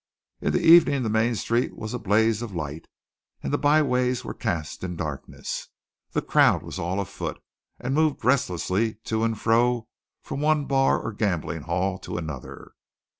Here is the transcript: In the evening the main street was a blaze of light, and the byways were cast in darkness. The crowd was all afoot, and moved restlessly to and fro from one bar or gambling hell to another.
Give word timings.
In 0.41 0.51
the 0.51 0.65
evening 0.65 1.03
the 1.03 1.11
main 1.13 1.35
street 1.35 1.75
was 1.75 1.93
a 1.93 1.99
blaze 1.99 2.41
of 2.41 2.55
light, 2.55 2.87
and 3.43 3.53
the 3.53 3.57
byways 3.59 4.25
were 4.25 4.33
cast 4.33 4.83
in 4.83 4.95
darkness. 4.95 5.67
The 6.13 6.23
crowd 6.23 6.63
was 6.63 6.79
all 6.79 6.99
afoot, 6.99 7.39
and 7.79 7.93
moved 7.93 8.25
restlessly 8.25 8.95
to 9.03 9.23
and 9.23 9.39
fro 9.39 9.87
from 10.23 10.41
one 10.41 10.65
bar 10.65 10.99
or 10.99 11.13
gambling 11.13 11.61
hell 11.65 11.99
to 11.99 12.17
another. 12.17 12.71